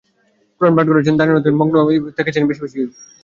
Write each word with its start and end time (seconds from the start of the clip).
কোরআন 0.61 0.73
পাঠ 0.77 0.85
করেছেন, 0.89 1.15
দান 1.15 1.27
খয়রাত 1.27 1.37
করেছেন, 1.37 1.59
মগ্ন 1.59 1.75
থেকেছেন 2.17 2.43
বেশি 2.43 2.61
বেশি 2.61 2.75
ইবাদত-বন্দেগিতে। 2.75 3.09